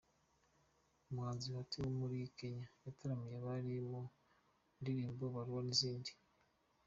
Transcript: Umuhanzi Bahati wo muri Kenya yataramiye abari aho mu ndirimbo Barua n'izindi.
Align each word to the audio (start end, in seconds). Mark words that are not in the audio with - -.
Umuhanzi 1.09 1.45
Bahati 1.53 1.75
wo 1.83 1.91
muri 1.99 2.17
Kenya 2.37 2.67
yataramiye 2.85 3.35
abari 3.37 3.71
aho 3.75 3.81
mu 3.91 4.01
ndirimbo 4.79 5.23
Barua 5.35 5.61
n'izindi. 5.65 6.11